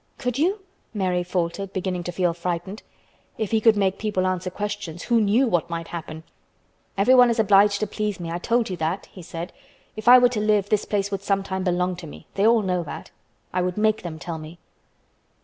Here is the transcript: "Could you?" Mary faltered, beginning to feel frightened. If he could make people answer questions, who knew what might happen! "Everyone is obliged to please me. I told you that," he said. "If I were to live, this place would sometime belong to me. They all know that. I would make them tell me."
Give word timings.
"Could 0.17 0.39
you?" 0.39 0.61
Mary 0.95 1.21
faltered, 1.21 1.73
beginning 1.73 2.03
to 2.05 2.11
feel 2.11 2.33
frightened. 2.33 2.81
If 3.37 3.51
he 3.51 3.61
could 3.61 3.77
make 3.77 3.99
people 3.99 4.25
answer 4.25 4.49
questions, 4.49 5.03
who 5.03 5.21
knew 5.21 5.45
what 5.47 5.69
might 5.69 5.89
happen! 5.89 6.23
"Everyone 6.97 7.29
is 7.29 7.37
obliged 7.37 7.79
to 7.81 7.85
please 7.85 8.19
me. 8.19 8.31
I 8.31 8.39
told 8.39 8.71
you 8.71 8.77
that," 8.77 9.05
he 9.11 9.21
said. 9.21 9.53
"If 9.95 10.07
I 10.07 10.17
were 10.17 10.29
to 10.29 10.39
live, 10.39 10.69
this 10.69 10.85
place 10.85 11.11
would 11.11 11.21
sometime 11.21 11.63
belong 11.63 11.95
to 11.97 12.07
me. 12.07 12.25
They 12.33 12.47
all 12.47 12.63
know 12.63 12.81
that. 12.81 13.11
I 13.53 13.61
would 13.61 13.77
make 13.77 14.01
them 14.01 14.17
tell 14.17 14.39
me." 14.39 14.57